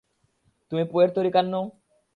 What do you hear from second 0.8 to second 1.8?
Puerto Rican now?